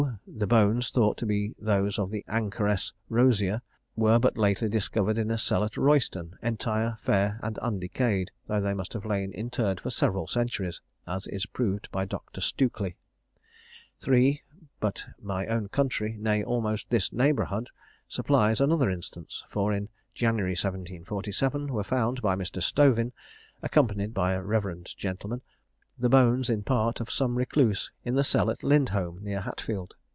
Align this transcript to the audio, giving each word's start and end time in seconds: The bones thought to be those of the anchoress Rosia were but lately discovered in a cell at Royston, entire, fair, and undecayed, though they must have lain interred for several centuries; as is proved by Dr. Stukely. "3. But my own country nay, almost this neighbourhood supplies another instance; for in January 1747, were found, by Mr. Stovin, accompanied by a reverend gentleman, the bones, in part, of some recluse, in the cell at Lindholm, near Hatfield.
The 0.25 0.47
bones 0.47 0.89
thought 0.89 1.17
to 1.19 1.27
be 1.27 1.53
those 1.59 1.99
of 1.99 2.09
the 2.09 2.25
anchoress 2.27 2.93
Rosia 3.09 3.61
were 3.95 4.17
but 4.17 4.35
lately 4.37 4.67
discovered 4.67 5.17
in 5.19 5.29
a 5.29 5.37
cell 5.37 5.63
at 5.63 5.77
Royston, 5.77 6.39
entire, 6.41 6.97
fair, 7.03 7.39
and 7.43 7.59
undecayed, 7.59 8.31
though 8.47 8.59
they 8.59 8.73
must 8.73 8.93
have 8.93 9.05
lain 9.05 9.31
interred 9.31 9.79
for 9.79 9.91
several 9.91 10.25
centuries; 10.25 10.81
as 11.05 11.27
is 11.27 11.45
proved 11.45 11.87
by 11.91 12.05
Dr. 12.05 12.41
Stukely. 12.41 12.95
"3. 13.99 14.41
But 14.79 15.05
my 15.21 15.45
own 15.45 15.67
country 15.69 16.17
nay, 16.17 16.43
almost 16.43 16.89
this 16.89 17.13
neighbourhood 17.13 17.69
supplies 18.07 18.59
another 18.59 18.89
instance; 18.89 19.43
for 19.49 19.71
in 19.71 19.87
January 20.15 20.53
1747, 20.53 21.67
were 21.71 21.83
found, 21.83 22.23
by 22.23 22.35
Mr. 22.35 22.63
Stovin, 22.63 23.11
accompanied 23.61 24.15
by 24.15 24.33
a 24.33 24.41
reverend 24.41 24.93
gentleman, 24.97 25.41
the 25.99 26.09
bones, 26.09 26.49
in 26.49 26.63
part, 26.63 26.99
of 26.99 27.11
some 27.11 27.35
recluse, 27.35 27.91
in 28.03 28.15
the 28.15 28.23
cell 28.23 28.49
at 28.49 28.63
Lindholm, 28.63 29.19
near 29.21 29.41
Hatfield. 29.41 29.93